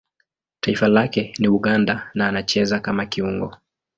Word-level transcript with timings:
Taifa 0.59 0.87
lake 0.87 1.33
ni 1.39 1.47
Uganda 1.47 2.11
na 2.13 2.27
anacheza 2.27 2.79
kama 2.79 3.05
kiungo. 3.05 3.55